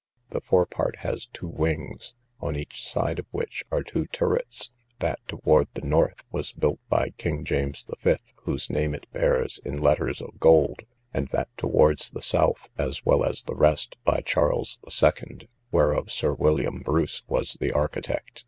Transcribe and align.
The 0.31 0.41
fore 0.41 0.65
part 0.65 0.95
has 1.05 1.27
two 1.27 1.47
wings, 1.47 2.15
on 2.39 2.55
each 2.55 2.83
side 2.83 3.19
of 3.19 3.27
which 3.29 3.63
are 3.69 3.83
two 3.83 4.07
turrets; 4.07 4.71
that 4.97 5.19
towards 5.27 5.69
the 5.75 5.83
north 5.85 6.23
was 6.31 6.53
built 6.53 6.79
by 6.89 7.11
King 7.19 7.45
James 7.45 7.85
V. 8.01 8.15
whose 8.37 8.67
name 8.71 8.95
it 8.95 9.05
bears 9.11 9.59
in 9.63 9.77
letters 9.79 10.19
of 10.19 10.39
gold; 10.39 10.79
and 11.13 11.27
that 11.27 11.55
towards 11.55 12.09
the 12.09 12.23
south 12.23 12.67
(as 12.79 13.05
well 13.05 13.23
as 13.23 13.43
the 13.43 13.53
rest) 13.53 13.95
by 14.03 14.21
Charles 14.21 14.79
II, 14.89 15.47
whereof 15.71 16.11
Sir 16.11 16.33
William 16.33 16.79
Bruce 16.79 17.21
was 17.27 17.55
the 17.59 17.71
architect. 17.71 18.39